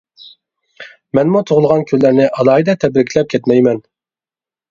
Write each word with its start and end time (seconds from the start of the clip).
مەنمۇ 1.17 1.41
تۇغۇلغان 1.49 1.85
كۈنلەرنى 1.91 2.25
ئالاھىدە 2.39 2.77
تەبرىكلەپ 2.85 3.31
كەتمەيمەن. 3.35 3.83